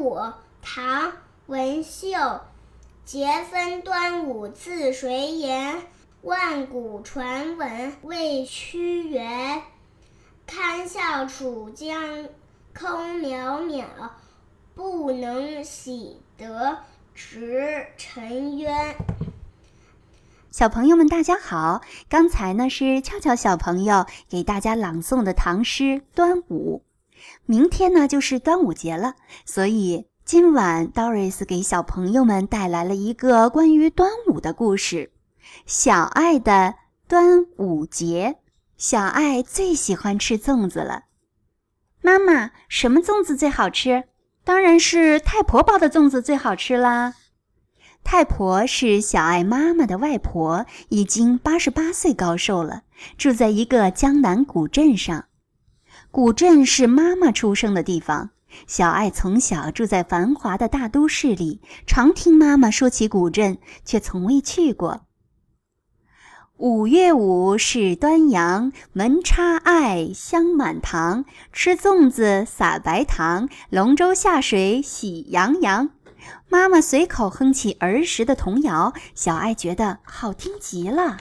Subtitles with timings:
[0.00, 1.08] 午，唐·
[1.46, 2.08] 文秀。
[3.04, 5.82] 节分端午自谁言？
[6.22, 9.62] 万古传闻为屈原。
[10.46, 12.28] 堪笑楚江
[12.78, 13.84] 空渺渺，
[14.74, 16.78] 不能洗得
[17.14, 18.94] 直沉冤。
[20.50, 21.82] 小朋友们，大家好！
[22.08, 25.84] 刚才呢是俏俏小朋友给大家朗诵的唐诗
[26.14, 26.82] 《端午》。
[27.46, 29.14] 明天呢就是端午节了，
[29.44, 35.12] 所以今晚 Doris 给小朋友们带来了一个关于端午的故事——
[35.66, 36.74] 小爱的
[37.08, 38.36] 端午节。
[38.76, 41.04] 小爱最喜欢吃粽子了。
[42.00, 44.04] 妈妈，什么粽子最好吃？
[44.44, 47.14] 当然是太婆包的粽子最好吃啦。
[48.04, 52.82] 太婆是小爱妈妈的外婆，已经八十八岁高寿了，
[53.18, 55.27] 住在一个江南古镇上。
[56.10, 58.30] 古镇是妈妈出生的地方。
[58.66, 65.02] 小爱从小住在繁华的大都市里，常听妈妈说起古镇，却从未去过。
[66.56, 71.24] 五月五是端阳，门插艾，香满堂。
[71.52, 75.90] 吃粽子，撒白糖，龙舟下水喜洋洋。
[76.48, 81.18] 妈妈随口哼起儿时的童谣，小爱觉得好听极了。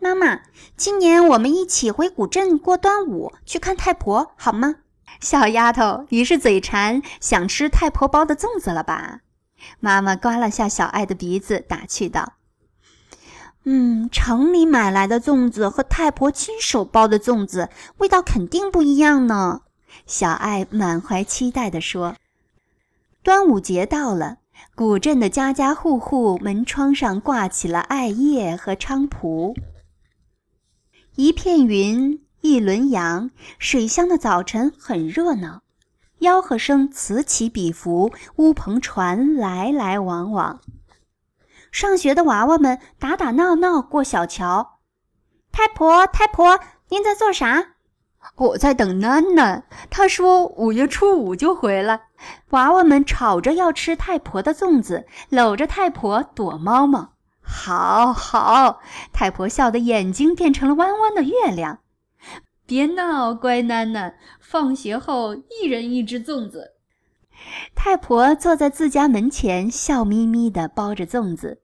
[0.00, 0.42] 妈妈，
[0.76, 4.76] 今年我们一起回古镇过端午，去看太婆，好吗？
[5.20, 9.20] 小丫头，你是嘴馋，想吃太婆包的粽子了吧？
[9.80, 12.34] 妈妈刮了下小爱的鼻子，打趣道
[13.66, 19.62] ：“嗯，城里买来的粽子和太婆亲手包的粽子，味道肯定不一样呢。”
[20.06, 22.14] 小爱满怀期待地说。
[23.24, 24.36] 端午节到了，
[24.76, 29.56] 古镇的家家户户门窗上挂起了艾叶和菖蒲。
[31.20, 35.62] 一片云，一轮阳，水乡的早晨很热闹，
[36.20, 40.60] 吆喝声此起彼伏，乌篷船来来往往。
[41.72, 44.78] 上学的娃娃们打打闹闹过小桥。
[45.50, 47.70] 太婆，太婆，您在做啥？
[48.36, 52.02] 我在等囡囡，她说五月初五就回来。
[52.50, 57.14] 娃娃们吵着要吃太婆的粽子，搂着太婆躲猫猫。
[57.50, 61.78] 好好，太婆笑得眼睛变成了弯弯的月亮。
[62.66, 66.74] 别闹，乖囡囡，放学后一人一只粽子。
[67.74, 71.62] 太婆坐在自家门前，笑眯眯地包着粽子。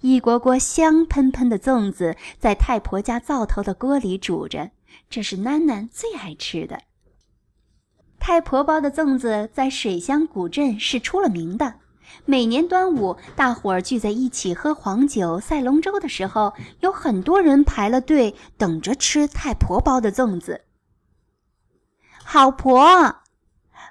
[0.00, 4.70] 一锅锅香喷喷的粽子在太婆家灶头的锅里煮着。
[5.08, 6.78] 这是囡囡最爱吃的。
[8.20, 11.76] 太婆包的粽子在水乡古镇是出了名的。
[12.24, 20.62] 每年端午，大伙儿聚在一起喝黄酒、赛龙舟的时候，有很多人排了队等着吃太婆包的粽子。
[22.22, 23.16] 好婆，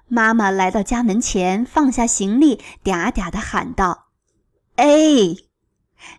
[0.07, 4.07] 妈妈来到家门前，放下行李，嗲嗲地喊道
[4.77, 5.35] ：“哎！”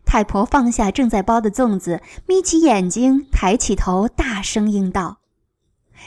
[0.05, 5.19] 太婆放下正在包的粽子，眯起眼睛，抬起头，大声应道：“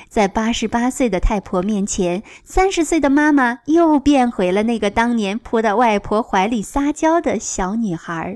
[0.09, 8.35] 在八十八岁的太婆面前，三十岁的妈妈又变回了那个当年扑到外婆怀里撒娇的小女孩。”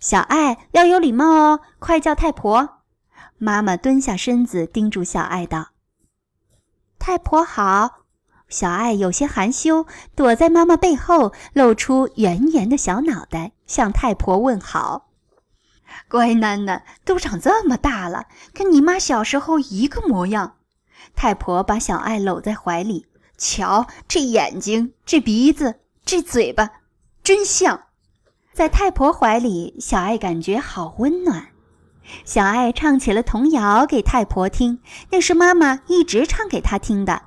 [0.00, 2.80] 小爱要有礼貌哦，快叫太婆！
[3.38, 5.68] 妈妈蹲下身子，叮嘱小爱道
[6.98, 8.00] ：“太婆好。”
[8.46, 15.08] 小爱有些含羞，躲在妈妈背后，露出圆圆的小脑袋，向太婆问好
[16.08, 20.56] ：“乖囡囡，都长这么大了，跟你妈小时候一个模样。”
[21.14, 23.06] 太婆把小爱搂在怀里，
[23.36, 26.70] 瞧这眼睛，这鼻子，这嘴巴，
[27.22, 27.82] 真像。
[28.52, 31.48] 在太婆怀里，小爱感觉好温暖。
[32.24, 34.80] 小爱唱起了童谣给太婆听，
[35.10, 37.22] 那是妈妈一直唱给她听的。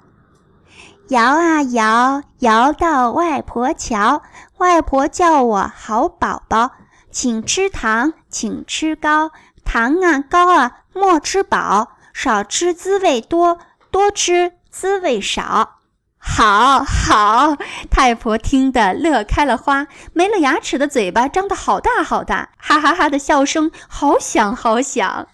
[1.09, 4.21] 摇啊摇，摇到外婆桥。
[4.57, 6.71] 外婆叫我好宝宝，
[7.11, 9.31] 请吃糖，请吃糕。
[9.63, 13.59] 糖啊糕啊莫吃饱，少吃滋味多，
[13.91, 15.79] 多吃滋味少。
[16.19, 17.55] 好好，
[17.89, 25.27] 太婆听得乐开了花，没了牙齿的嘴巴张得好大好大，哈哈哈的笑声好响好响。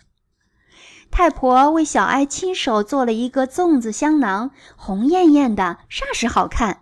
[1.12, 6.82] 太婆为小爱亲手做了一个粽子香囊，红艳艳的，煞是好看。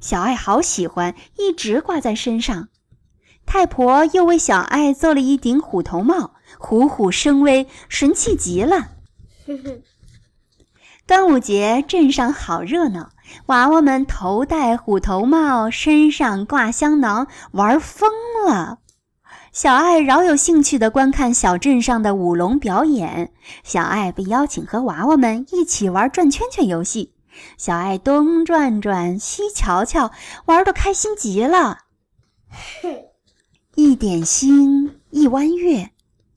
[0.00, 2.68] 小爱好喜欢，一直挂在身上。
[3.48, 8.90] 太婆又为小爱做了一顶虎头帽，虎虎生威，神气极了。
[11.08, 13.08] 端午节镇上好热闹，
[13.46, 18.10] 娃娃们头戴虎头帽，身上挂香囊，玩疯
[18.46, 18.80] 了。
[19.50, 23.32] 小爱饶有兴趣地观看小镇上的舞龙表演。
[23.64, 27.14] 小爱被邀请和娃娃们一起玩转圈圈游戏。
[27.56, 30.12] 小爱东转转，西瞧瞧，
[30.44, 31.78] 玩得开心极了。
[33.80, 35.92] 一点星，一弯月，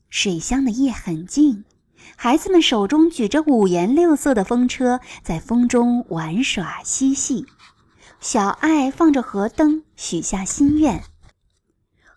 [0.08, 1.64] 水乡的夜很静，
[2.14, 7.44] 孩子们手中举着五颜六色的风车，在风中玩耍嬉戏。
[8.20, 11.02] 小爱放着河灯，许下心愿。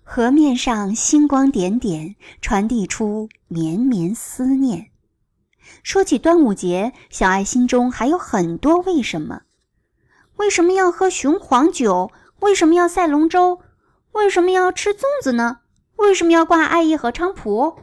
[0.04, 4.92] 河面上星光点点，传递出绵绵思念。
[5.82, 9.42] 说起端午节，小爱心中还有很多为什么：
[10.36, 12.12] 为什么要喝雄黄酒？
[12.42, 13.62] 为什么要赛龙舟？
[14.16, 15.60] 为什么要吃粽子呢？
[15.98, 17.80] 为什么要挂艾叶和菖蒲？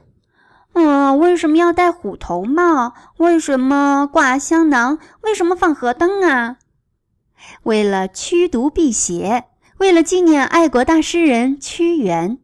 [0.72, 2.94] 嗯，为什么要戴虎头帽？
[3.18, 4.98] 为什么挂香囊？
[5.20, 6.56] 为什么放河灯啊？
[7.64, 9.44] 为了驱毒辟邪，
[9.76, 12.38] 为了纪念爱国大诗人屈原。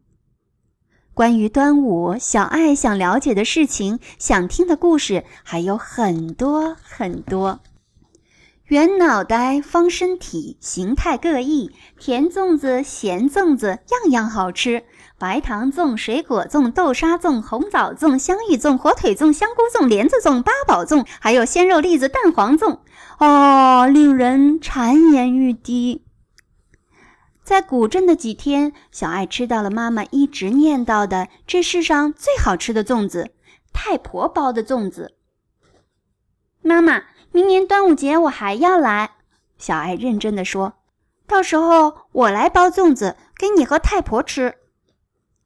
[1.15, 7.61] 关于端午，小爱想了解的事情，想听的故事还有很多很多。
[8.69, 11.71] 圆脑袋，方身体，形态各异。
[11.99, 14.85] 甜粽子、咸粽子，样样好吃。
[15.19, 22.81] 白糖粽、水果粽、豆沙粽、红枣粽、香芋粽、火腿粽、香菇粽、莲子粽、八宝粽，还有鲜肉栗子、蛋黄粽，
[23.19, 26.05] 哦，令人馋涎欲滴。
[27.43, 33.31] 在古镇的几天，小爱吃到了妈妈一直念叨的这世上最好吃的粽子——
[33.73, 35.15] 太婆包的粽子。
[36.61, 37.05] 妈妈。
[37.33, 39.11] 明年端午节我还要来，
[39.59, 40.75] 小爱认真的说
[41.27, 44.55] ：“到时候我来包粽子给你和太婆吃。”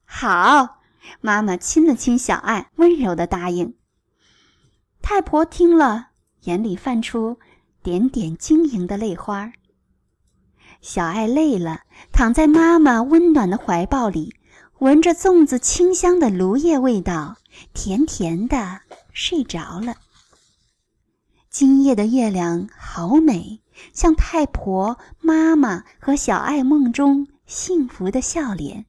[0.05, 0.81] 好，
[1.21, 3.75] 妈妈亲了亲小爱，温柔的答应。
[5.01, 6.11] 太婆听了，
[6.43, 7.39] 眼里泛出
[7.83, 9.53] 点点晶莹的泪花。
[10.81, 11.81] 小爱累了，
[12.13, 14.35] 躺在妈妈温暖的怀抱里，
[14.79, 17.37] 闻着粽子清香的芦叶味道，
[17.73, 18.81] 甜甜的
[19.13, 19.97] 睡着了。
[21.53, 23.61] 今夜的月亮好美，
[23.93, 28.87] 像太婆、妈妈和小爱梦中幸福的笑脸。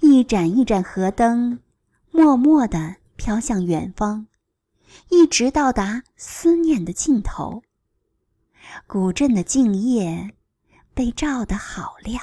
[0.00, 1.58] 一盏一盏河灯，
[2.10, 4.26] 默默地飘向远方，
[5.10, 7.62] 一直到达思念的尽头。
[8.86, 10.30] 古镇的静夜
[10.94, 12.22] 被照得好亮。